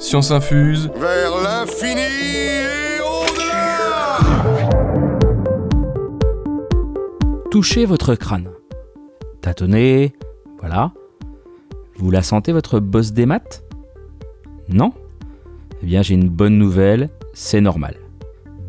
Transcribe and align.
Science 0.00 0.30
infuse. 0.30 0.90
Vers 0.96 1.42
l'infini 1.42 2.00
et 2.00 3.00
au-delà 3.02 4.18
Touchez 7.50 7.84
votre 7.84 8.14
crâne. 8.14 8.48
Tâtonnez, 9.42 10.14
voilà. 10.58 10.92
Vous 11.96 12.10
la 12.10 12.22
sentez 12.22 12.52
votre 12.52 12.80
bosse 12.80 13.12
des 13.12 13.26
maths? 13.26 13.62
Non? 14.70 14.94
Eh 15.82 15.86
bien 15.86 16.00
j'ai 16.00 16.14
une 16.14 16.30
bonne 16.30 16.56
nouvelle, 16.56 17.10
c'est 17.34 17.60
normal. 17.60 17.96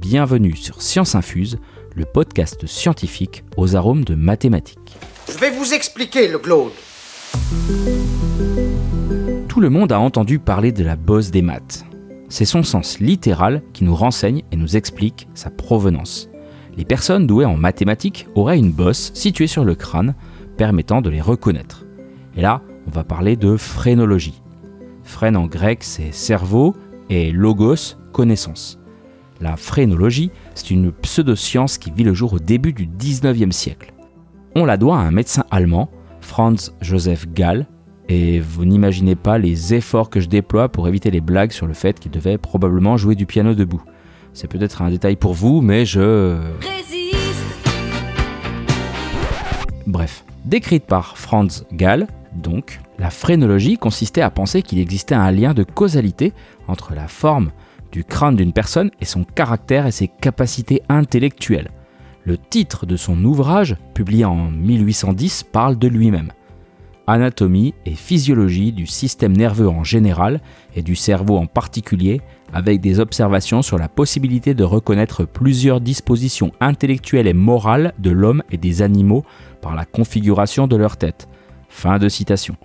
Bienvenue 0.01 0.57
sur 0.57 0.81
Science 0.81 1.15
Infuse, 1.15 1.59
le 1.95 2.03
podcast 2.03 2.65
scientifique 2.67 3.45
aux 3.55 3.77
arômes 3.77 4.03
de 4.03 4.15
mathématiques. 4.15 4.97
Je 5.31 5.37
vais 5.37 5.51
vous 5.51 5.73
expliquer 5.73 6.27
le 6.27 6.39
Claude. 6.39 6.71
Le 9.61 9.69
monde 9.69 9.91
a 9.91 9.99
entendu 9.99 10.39
parler 10.39 10.71
de 10.71 10.83
la 10.83 10.95
bosse 10.95 11.29
des 11.29 11.43
maths. 11.43 11.85
C'est 12.29 12.45
son 12.45 12.63
sens 12.63 12.99
littéral 12.99 13.61
qui 13.73 13.83
nous 13.83 13.93
renseigne 13.93 14.41
et 14.51 14.55
nous 14.55 14.75
explique 14.75 15.27
sa 15.35 15.51
provenance. 15.51 16.31
Les 16.77 16.83
personnes 16.83 17.27
douées 17.27 17.45
en 17.45 17.57
mathématiques 17.57 18.25
auraient 18.33 18.57
une 18.57 18.71
bosse 18.71 19.11
située 19.13 19.45
sur 19.45 19.63
le 19.63 19.75
crâne 19.75 20.15
permettant 20.57 21.03
de 21.03 21.11
les 21.11 21.21
reconnaître. 21.21 21.85
Et 22.35 22.41
là, 22.41 22.63
on 22.87 22.89
va 22.89 23.03
parler 23.03 23.35
de 23.35 23.55
phrénologie. 23.55 24.41
Phrène 25.03 25.37
en 25.37 25.45
grec, 25.45 25.83
c'est 25.83 26.11
cerveau 26.11 26.75
et 27.11 27.31
logos, 27.31 27.97
connaissance. 28.13 28.79
La 29.41 29.57
phrénologie, 29.57 30.31
c'est 30.55 30.71
une 30.71 30.91
pseudoscience 30.91 31.77
qui 31.77 31.91
vit 31.91 32.03
le 32.03 32.15
jour 32.15 32.33
au 32.33 32.39
début 32.39 32.73
du 32.73 32.87
19e 32.87 33.51
siècle. 33.51 33.93
On 34.55 34.65
la 34.65 34.77
doit 34.77 34.97
à 34.97 35.01
un 35.01 35.11
médecin 35.11 35.45
allemand, 35.51 35.91
Franz 36.19 36.71
Joseph 36.81 37.27
Gall, 37.31 37.67
et 38.11 38.41
vous 38.41 38.65
n'imaginez 38.65 39.15
pas 39.15 39.37
les 39.37 39.73
efforts 39.73 40.09
que 40.09 40.19
je 40.19 40.27
déploie 40.27 40.67
pour 40.67 40.85
éviter 40.89 41.11
les 41.11 41.21
blagues 41.21 41.53
sur 41.53 41.65
le 41.65 41.73
fait 41.73 41.97
qu'il 41.97 42.11
devait 42.11 42.37
probablement 42.37 42.97
jouer 42.97 43.15
du 43.15 43.25
piano 43.25 43.53
debout. 43.53 43.81
C'est 44.33 44.49
peut-être 44.49 44.81
un 44.81 44.89
détail 44.89 45.15
pour 45.15 45.33
vous, 45.33 45.61
mais 45.61 45.85
je... 45.85 46.37
Bref, 49.87 50.25
décrite 50.43 50.85
par 50.85 51.17
Franz 51.17 51.63
Gall, 51.71 52.07
donc, 52.35 52.81
la 52.99 53.09
phrénologie 53.09 53.77
consistait 53.77 54.21
à 54.21 54.29
penser 54.29 54.61
qu'il 54.61 54.79
existait 54.79 55.15
un 55.15 55.31
lien 55.31 55.53
de 55.53 55.63
causalité 55.63 56.33
entre 56.67 56.93
la 56.93 57.07
forme 57.07 57.51
du 57.93 58.03
crâne 58.03 58.35
d'une 58.35 58.53
personne 58.53 58.91
et 58.99 59.05
son 59.05 59.23
caractère 59.23 59.87
et 59.87 59.91
ses 59.91 60.09
capacités 60.09 60.81
intellectuelles. 60.89 61.71
Le 62.25 62.37
titre 62.37 62.85
de 62.85 62.97
son 62.97 63.23
ouvrage, 63.23 63.77
publié 63.93 64.25
en 64.25 64.51
1810, 64.51 65.43
parle 65.43 65.79
de 65.79 65.87
lui-même. 65.87 66.33
Anatomie 67.07 67.73
et 67.85 67.95
physiologie 67.95 68.71
du 68.71 68.85
système 68.85 69.35
nerveux 69.35 69.67
en 69.67 69.83
général 69.83 70.41
et 70.75 70.81
du 70.81 70.95
cerveau 70.95 71.37
en 71.37 71.45
particulier, 71.45 72.21
avec 72.53 72.81
des 72.81 72.99
observations 72.99 73.61
sur 73.61 73.77
la 73.77 73.87
possibilité 73.87 74.53
de 74.53 74.63
reconnaître 74.63 75.25
plusieurs 75.25 75.81
dispositions 75.81 76.51
intellectuelles 76.59 77.27
et 77.27 77.33
morales 77.33 77.93
de 77.99 78.11
l'homme 78.11 78.43
et 78.51 78.57
des 78.57 78.81
animaux 78.81 79.23
par 79.61 79.75
la 79.75 79.85
configuration 79.85 80.67
de 80.67 80.75
leur 80.75 80.97
tête. 80.97 81.27
Fin 81.69 81.97
de 81.97 82.09
citation. 82.09 82.55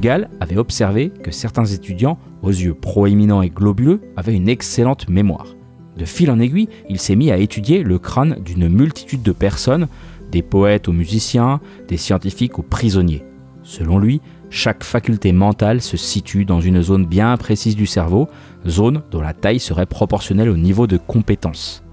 Gall 0.00 0.30
avait 0.40 0.56
observé 0.56 1.10
que 1.10 1.30
certains 1.30 1.66
étudiants, 1.66 2.18
aux 2.42 2.50
yeux 2.50 2.74
proéminents 2.74 3.42
et 3.42 3.50
globuleux, 3.50 4.00
avaient 4.16 4.34
une 4.34 4.48
excellente 4.48 5.08
mémoire. 5.08 5.54
De 5.96 6.04
fil 6.06 6.30
en 6.30 6.40
aiguille, 6.40 6.68
il 6.88 6.98
s'est 6.98 7.16
mis 7.16 7.30
à 7.30 7.36
étudier 7.36 7.82
le 7.82 7.98
crâne 7.98 8.38
d'une 8.42 8.68
multitude 8.68 9.22
de 9.22 9.32
personnes, 9.32 9.88
des 10.30 10.42
poètes 10.42 10.88
aux 10.88 10.92
musiciens, 10.92 11.60
des 11.88 11.96
scientifiques 11.96 12.58
aux 12.58 12.62
prisonniers. 12.62 13.24
Selon 13.62 13.98
lui, 13.98 14.20
chaque 14.50 14.82
faculté 14.82 15.32
mentale 15.32 15.80
se 15.80 15.96
situe 15.96 16.44
dans 16.44 16.60
une 16.60 16.82
zone 16.82 17.06
bien 17.06 17.36
précise 17.36 17.76
du 17.76 17.86
cerveau, 17.86 18.28
zone 18.66 19.02
dont 19.10 19.20
la 19.20 19.32
taille 19.32 19.60
serait 19.60 19.86
proportionnelle 19.86 20.48
au 20.48 20.56
niveau 20.56 20.86
de 20.86 20.96
compétence. 20.96 21.84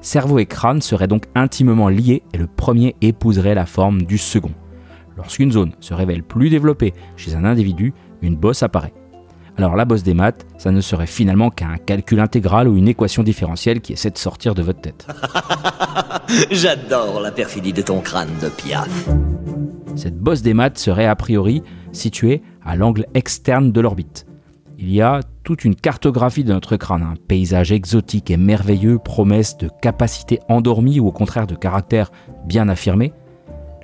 Cerveau 0.00 0.38
et 0.38 0.46
crâne 0.46 0.80
seraient 0.80 1.08
donc 1.08 1.24
intimement 1.34 1.88
liés 1.88 2.22
et 2.32 2.38
le 2.38 2.46
premier 2.46 2.94
épouserait 3.00 3.54
la 3.54 3.66
forme 3.66 4.02
du 4.02 4.16
second. 4.16 4.52
Lorsqu'une 5.16 5.52
zone 5.52 5.72
se 5.80 5.92
révèle 5.92 6.22
plus 6.22 6.48
développée 6.48 6.94
chez 7.16 7.34
un 7.34 7.44
individu, 7.44 7.92
une 8.22 8.36
bosse 8.36 8.62
apparaît. 8.62 8.94
Alors 9.56 9.74
la 9.74 9.84
bosse 9.84 10.04
des 10.04 10.14
maths, 10.14 10.46
ça 10.56 10.70
ne 10.70 10.80
serait 10.80 11.08
finalement 11.08 11.50
qu'un 11.50 11.76
calcul 11.78 12.20
intégral 12.20 12.68
ou 12.68 12.76
une 12.76 12.86
équation 12.86 13.24
différentielle 13.24 13.80
qui 13.80 13.92
essaie 13.92 14.10
de 14.10 14.18
sortir 14.18 14.54
de 14.54 14.62
votre 14.62 14.80
tête. 14.80 15.08
J'adore 16.50 17.20
la 17.20 17.30
perfidie 17.30 17.72
de 17.72 17.80
ton 17.80 18.00
crâne 18.00 18.28
de 18.42 18.48
piaf. 18.48 19.08
Cette 19.96 20.18
bosse 20.18 20.42
des 20.42 20.52
maths 20.52 20.78
serait 20.78 21.06
a 21.06 21.16
priori 21.16 21.62
située 21.92 22.42
à 22.64 22.76
l'angle 22.76 23.06
externe 23.14 23.72
de 23.72 23.80
l'orbite. 23.80 24.26
Il 24.78 24.92
y 24.92 25.00
a 25.00 25.20
toute 25.42 25.64
une 25.64 25.74
cartographie 25.74 26.44
de 26.44 26.52
notre 26.52 26.76
crâne, 26.76 27.02
un 27.02 27.14
paysage 27.16 27.72
exotique 27.72 28.30
et 28.30 28.36
merveilleux, 28.36 28.98
promesse 28.98 29.56
de 29.56 29.70
capacités 29.80 30.38
endormies 30.48 31.00
ou 31.00 31.08
au 31.08 31.12
contraire 31.12 31.46
de 31.46 31.54
caractère 31.54 32.12
bien 32.44 32.68
affirmé. 32.68 33.12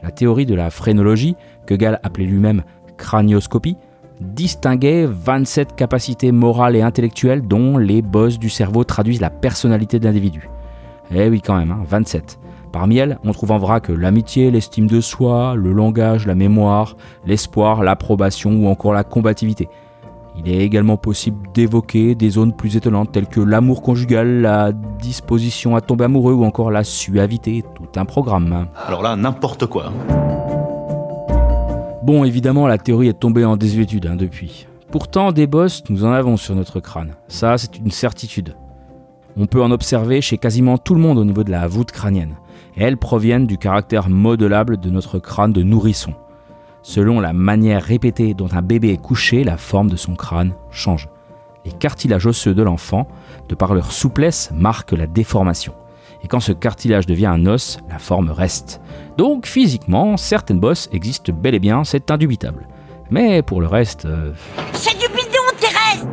La 0.02 0.10
théorie 0.10 0.46
de 0.46 0.54
la 0.54 0.70
phrénologie, 0.70 1.36
que 1.66 1.74
Gall 1.74 1.98
appelait 2.02 2.26
lui-même 2.26 2.62
cranioscopie, 2.98 3.76
distinguait 4.20 5.06
27 5.06 5.74
capacités 5.74 6.30
morales 6.30 6.76
et 6.76 6.82
intellectuelles 6.82 7.42
dont 7.42 7.78
les 7.78 8.02
bosses 8.02 8.38
du 8.38 8.50
cerveau 8.50 8.84
traduisent 8.84 9.22
la 9.22 9.30
personnalité 9.30 9.98
de 9.98 10.04
l'individu. 10.04 10.48
Eh 11.14 11.28
oui 11.28 11.40
quand 11.40 11.56
même, 11.56 11.74
27. 11.86 12.22
Hein, 12.22 12.48
Parmi 12.72 12.96
elles, 12.96 13.18
on 13.24 13.30
trouve 13.30 13.52
en 13.52 13.58
vrac 13.58 13.88
l'amitié, 13.88 14.50
l'estime 14.50 14.88
de 14.88 15.00
soi, 15.00 15.54
le 15.54 15.72
langage, 15.72 16.26
la 16.26 16.34
mémoire, 16.34 16.96
l'espoir, 17.24 17.84
l'approbation 17.84 18.50
ou 18.50 18.66
encore 18.66 18.92
la 18.92 19.04
combativité. 19.04 19.68
Il 20.36 20.48
est 20.48 20.58
également 20.58 20.96
possible 20.96 21.38
d'évoquer 21.54 22.16
des 22.16 22.30
zones 22.30 22.52
plus 22.52 22.76
étonnantes 22.76 23.12
telles 23.12 23.28
que 23.28 23.40
l'amour 23.40 23.80
conjugal, 23.80 24.40
la 24.40 24.72
disposition 24.72 25.76
à 25.76 25.80
tomber 25.80 26.06
amoureux 26.06 26.32
ou 26.32 26.44
encore 26.44 26.72
la 26.72 26.82
suavité, 26.82 27.62
tout 27.76 27.86
un 27.94 28.04
programme. 28.04 28.66
Alors 28.88 29.02
là, 29.02 29.14
n'importe 29.14 29.66
quoi. 29.66 29.92
Bon, 32.02 32.24
évidemment, 32.24 32.66
la 32.66 32.78
théorie 32.78 33.06
est 33.08 33.20
tombée 33.20 33.44
en 33.44 33.56
désuétude 33.56 34.06
hein, 34.06 34.16
depuis. 34.16 34.66
Pourtant, 34.90 35.30
des 35.30 35.46
bosses, 35.46 35.84
nous 35.90 36.04
en 36.04 36.10
avons 36.10 36.36
sur 36.36 36.56
notre 36.56 36.80
crâne. 36.80 37.12
Ça, 37.28 37.56
c'est 37.56 37.78
une 37.78 37.92
certitude. 37.92 38.56
On 39.36 39.46
peut 39.46 39.62
en 39.62 39.70
observer 39.72 40.20
chez 40.20 40.38
quasiment 40.38 40.78
tout 40.78 40.94
le 40.94 41.00
monde 41.00 41.18
au 41.18 41.24
niveau 41.24 41.42
de 41.42 41.50
la 41.50 41.66
voûte 41.66 41.90
crânienne. 41.90 42.36
Elles 42.76 42.96
proviennent 42.96 43.46
du 43.46 43.58
caractère 43.58 44.08
modelable 44.08 44.78
de 44.78 44.90
notre 44.90 45.18
crâne 45.18 45.52
de 45.52 45.62
nourrisson. 45.62 46.14
Selon 46.82 47.18
la 47.18 47.32
manière 47.32 47.82
répétée 47.82 48.34
dont 48.34 48.48
un 48.52 48.62
bébé 48.62 48.90
est 48.90 49.00
couché, 49.00 49.42
la 49.42 49.56
forme 49.56 49.90
de 49.90 49.96
son 49.96 50.14
crâne 50.14 50.54
change. 50.70 51.08
Les 51.64 51.72
cartilages 51.72 52.26
osseux 52.26 52.54
de 52.54 52.62
l'enfant, 52.62 53.08
de 53.48 53.54
par 53.54 53.74
leur 53.74 53.90
souplesse, 53.90 54.52
marquent 54.54 54.92
la 54.92 55.06
déformation. 55.06 55.72
Et 56.22 56.28
quand 56.28 56.40
ce 56.40 56.52
cartilage 56.52 57.06
devient 57.06 57.26
un 57.26 57.46
os, 57.46 57.78
la 57.88 57.98
forme 57.98 58.30
reste. 58.30 58.80
Donc 59.16 59.46
physiquement, 59.46 60.16
certaines 60.16 60.60
bosses 60.60 60.88
existent 60.92 61.32
bel 61.32 61.54
et 61.54 61.58
bien, 61.58 61.84
c'est 61.84 62.10
indubitable. 62.10 62.68
Mais 63.10 63.42
pour 63.42 63.60
le 63.60 63.66
reste... 63.66 64.04
euh, 64.06 64.32
C'est 64.72 64.98
du 64.98 65.06
bidon, 65.08 65.58
Thérèse 65.58 66.06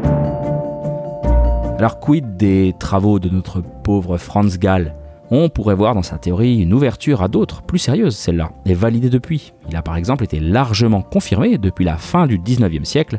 Alors 1.81 1.99
quid 1.99 2.37
des 2.37 2.75
travaux 2.77 3.17
de 3.17 3.27
notre 3.27 3.59
pauvre 3.59 4.19
Franz 4.19 4.59
Gall? 4.59 4.93
On 5.31 5.49
pourrait 5.49 5.73
voir 5.73 5.95
dans 5.95 6.03
sa 6.03 6.19
théorie 6.19 6.61
une 6.61 6.75
ouverture 6.75 7.23
à 7.23 7.27
d'autres, 7.27 7.63
plus 7.63 7.79
sérieuses 7.79 8.15
celle-là, 8.15 8.51
et 8.67 8.75
validée 8.75 9.09
depuis. 9.09 9.51
Il 9.67 9.75
a 9.75 9.81
par 9.81 9.95
exemple 9.95 10.23
été 10.23 10.39
largement 10.39 11.01
confirmé 11.01 11.57
depuis 11.57 11.83
la 11.83 11.97
fin 11.97 12.27
du 12.27 12.37
19e 12.37 12.85
siècle 12.85 13.17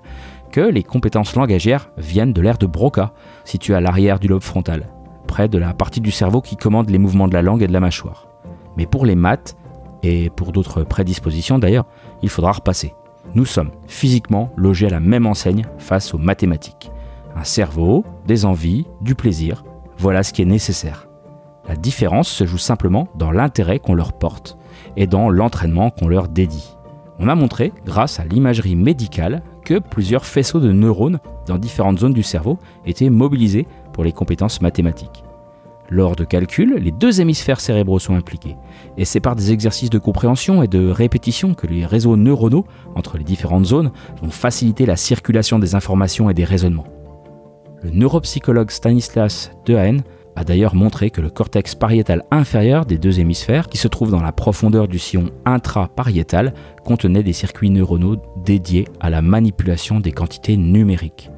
que 0.53 0.61
les 0.61 0.85
compétences 0.85 1.35
langagières 1.35 1.91
viennent 1.99 2.33
de 2.33 2.41
l'aire 2.41 2.57
de 2.57 2.67
Broca, 2.67 3.15
située 3.43 3.75
à 3.75 3.81
l'arrière 3.81 4.21
du 4.21 4.29
lobe 4.29 4.45
frontal, 4.45 4.87
près 5.27 5.49
de 5.49 5.59
la 5.59 5.75
partie 5.75 6.01
du 6.01 6.13
cerveau 6.13 6.41
qui 6.41 6.57
commande 6.57 6.89
les 6.89 6.99
mouvements 6.99 7.27
de 7.27 7.35
la 7.35 7.43
langue 7.43 7.65
et 7.65 7.67
de 7.67 7.73
la 7.73 7.81
mâchoire. 7.81 8.29
Mais 8.77 8.87
pour 8.87 9.07
les 9.07 9.17
maths, 9.17 9.57
et 10.05 10.31
pour 10.31 10.53
d'autres 10.53 10.85
prédispositions 10.85 11.59
d'ailleurs, 11.59 11.87
il 12.23 12.29
faudra 12.29 12.53
repasser. 12.53 12.95
Nous 13.35 13.45
sommes 13.45 13.73
physiquement 13.89 14.53
logés 14.57 14.87
à 14.87 14.91
la 14.91 15.01
même 15.01 15.27
enseigne 15.27 15.67
face 15.79 16.15
aux 16.15 16.19
mathématiques. 16.19 16.92
Un 17.37 17.45
cerveau, 17.45 18.05
des 18.27 18.45
envies, 18.45 18.87
du 19.01 19.15
plaisir, 19.15 19.65
voilà 19.99 20.23
ce 20.23 20.33
qui 20.33 20.43
est 20.43 20.47
nécessaire. 20.47 21.09
La 21.69 21.77
différence 21.77 22.29
se 22.29 22.45
joue 22.45 22.59
simplement 22.59 23.09
dans 23.17 23.31
l'intérêt 23.31 23.79
qu'on 23.79 23.95
leur 23.95 24.13
porte 24.13 24.59
et 24.97 25.07
dans 25.07 25.31
l'entraînement 25.31 25.91
qu'on 25.91 26.09
leur 26.09 26.29
dédie. 26.29 26.77
On 27.19 27.29
a 27.29 27.35
montré, 27.35 27.73
grâce 27.85 28.19
à 28.19 28.25
l'imagerie 28.25 28.75
médicale, 28.75 29.43
que 29.65 29.79
plusieurs 29.79 30.27
faisceaux 30.27 30.61
de 30.61 30.73
neurones 30.73 31.21
dans 31.47 31.59
différentes 31.59 32.01
zones 32.01 32.13
du 32.13 32.23
cerveau 32.23 32.59
étaient 32.85 33.11
mobilisés 33.11 33.69
pour 33.93 34.03
les 34.03 34.13
compétences 34.13 34.61
mathématiques. 34.61 35.23
Lors 35.89 36.17
de 36.17 36.25
calculs, 36.25 36.79
les 36.81 36.91
deux 36.91 37.21
hémisphères 37.21 37.61
cérébraux 37.61 37.99
sont 37.99 38.17
impliqués, 38.17 38.57
et 38.97 39.05
c'est 39.05 39.21
par 39.21 39.37
des 39.37 39.53
exercices 39.53 39.91
de 39.91 39.99
compréhension 39.99 40.63
et 40.63 40.69
de 40.69 40.89
répétition 40.89 41.55
que 41.55 41.67
les 41.67 41.85
réseaux 41.85 42.17
neuronaux 42.17 42.65
entre 42.95 43.19
les 43.19 43.25
différentes 43.25 43.67
zones 43.67 43.93
vont 44.23 44.31
faciliter 44.31 44.87
la 44.87 44.97
circulation 44.97 45.59
des 45.59 45.75
informations 45.75 46.31
et 46.31 46.35
des 46.35 46.45
raisonnements. 46.45 46.87
Le 47.83 47.91
neuropsychologue 47.91 48.71
Stanislas 48.71 49.51
Dehaene 49.67 50.03
a 50.37 50.45
d'ailleurs 50.45 50.75
montré 50.75 51.11
que 51.11 51.21
le 51.21 51.31
cortex 51.31 51.75
pariétal 51.75 52.23
inférieur 52.31 52.87
des 52.87 52.97
deux 52.97 53.21
hémisphères, 53.21 53.69
qui 53.69 53.77
se 53.77 53.89
trouve 53.89 54.11
dans 54.11 54.23
la 54.23 54.33
profondeur 54.33 54.89
du 54.89 54.99
sillon 54.99 55.31
intrapariétal, 55.45 56.55
contenait 56.85 57.23
des 57.23 57.33
circuits 57.35 57.71
neuronaux 57.71 58.17
dédiés 58.45 58.87
à 59.01 59.11
la 59.11 59.21
manipulation 59.21 60.01
des 60.01 60.13
quantités 60.13 60.57
numériques. 60.57 61.31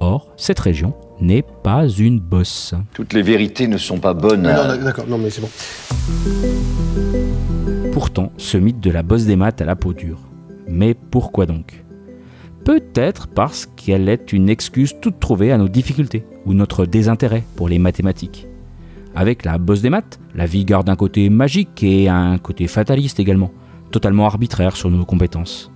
Or, 0.00 0.28
cette 0.36 0.60
région 0.60 0.92
n'est 1.20 1.44
pas 1.62 1.88
une 1.88 2.20
bosse. 2.20 2.74
Toutes 2.92 3.14
les 3.14 3.22
vérités 3.22 3.66
ne 3.68 3.78
sont 3.78 3.98
pas 3.98 4.12
bonnes. 4.12 4.42
Non, 4.42 4.50
à- 4.50 4.76
non, 4.76 4.84
d'accord, 4.84 5.06
non 5.08 5.16
mais 5.16 5.30
c'est 5.30 5.40
bon. 5.40 5.48
Pourtant, 7.92 8.30
ce 8.36 8.58
mythe 8.58 8.80
de 8.80 8.90
la 8.90 9.02
bosse 9.02 9.24
des 9.24 9.36
maths 9.36 9.62
à 9.62 9.64
la 9.64 9.76
peau 9.76 9.94
dure. 9.94 10.18
Mais 10.68 10.92
pourquoi 10.94 11.46
donc? 11.46 11.82
Peut-être 12.66 13.28
parce 13.28 13.64
qu'elle 13.64 14.08
est 14.08 14.32
une 14.32 14.48
excuse 14.48 14.96
toute 15.00 15.20
trouvée 15.20 15.52
à 15.52 15.56
nos 15.56 15.68
difficultés 15.68 16.26
ou 16.46 16.52
notre 16.52 16.84
désintérêt 16.84 17.44
pour 17.54 17.68
les 17.68 17.78
mathématiques. 17.78 18.48
Avec 19.14 19.44
la 19.44 19.56
bosse 19.56 19.82
des 19.82 19.88
maths, 19.88 20.18
la 20.34 20.46
vie 20.46 20.64
garde 20.64 20.88
un 20.88 20.96
côté 20.96 21.30
magique 21.30 21.84
et 21.84 22.08
un 22.08 22.38
côté 22.38 22.66
fataliste 22.66 23.20
également, 23.20 23.52
totalement 23.92 24.26
arbitraire 24.26 24.74
sur 24.74 24.90
nos 24.90 25.04
compétences. 25.04 25.70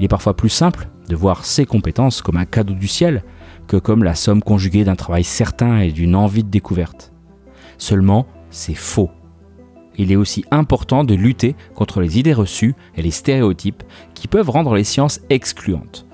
Il 0.00 0.04
est 0.04 0.08
parfois 0.08 0.34
plus 0.34 0.48
simple 0.48 0.88
de 1.08 1.14
voir 1.14 1.44
ces 1.44 1.66
compétences 1.66 2.20
comme 2.20 2.36
un 2.36 2.46
cadeau 2.46 2.74
du 2.74 2.88
ciel 2.88 3.22
que 3.68 3.76
comme 3.76 4.02
la 4.02 4.16
somme 4.16 4.42
conjuguée 4.42 4.82
d'un 4.82 4.96
travail 4.96 5.22
certain 5.22 5.78
et 5.78 5.92
d'une 5.92 6.16
envie 6.16 6.42
de 6.42 6.50
découverte. 6.50 7.12
Seulement, 7.78 8.26
c'est 8.50 8.74
faux 8.74 9.10
il 9.96 10.10
est 10.10 10.16
aussi 10.16 10.44
important 10.50 11.04
de 11.04 11.14
lutter 11.14 11.54
contre 11.76 12.00
les 12.00 12.18
idées 12.18 12.32
reçues 12.32 12.74
et 12.96 13.02
les 13.02 13.12
stéréotypes 13.12 13.84
qui 14.14 14.26
peuvent 14.26 14.50
rendre 14.50 14.74
les 14.74 14.82
sciences 14.82 15.20
excluantes. 15.30 16.04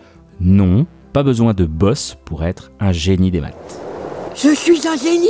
Non, 0.41 0.87
pas 1.13 1.23
besoin 1.23 1.53
de 1.53 1.67
boss 1.67 2.17
pour 2.25 2.45
être 2.45 2.73
un 2.81 2.93
génie 2.93 3.31
des 3.31 3.43
maths. 3.43 3.81
Je 4.35 4.55
suis 4.55 4.81
un 4.89 4.97
génie 4.97 5.29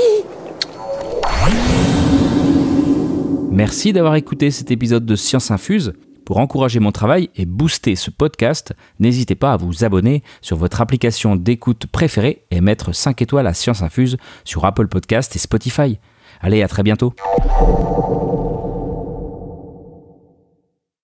Merci 3.50 3.92
d'avoir 3.92 4.14
écouté 4.14 4.52
cet 4.52 4.70
épisode 4.70 5.04
de 5.04 5.16
Science 5.16 5.50
Infuse. 5.50 5.94
Pour 6.24 6.38
encourager 6.38 6.78
mon 6.78 6.92
travail 6.92 7.28
et 7.34 7.44
booster 7.44 7.96
ce 7.96 8.12
podcast, 8.12 8.72
n'hésitez 9.00 9.34
pas 9.34 9.52
à 9.52 9.56
vous 9.56 9.84
abonner 9.84 10.22
sur 10.42 10.56
votre 10.56 10.80
application 10.80 11.34
d'écoute 11.34 11.86
préférée 11.86 12.44
et 12.52 12.60
mettre 12.60 12.94
5 12.94 13.20
étoiles 13.20 13.48
à 13.48 13.54
Science 13.54 13.82
Infuse 13.82 14.16
sur 14.44 14.64
Apple 14.64 14.86
Podcast 14.86 15.34
et 15.34 15.40
Spotify. 15.40 15.98
Allez, 16.40 16.62
à 16.62 16.68
très 16.68 16.84
bientôt. 16.84 17.14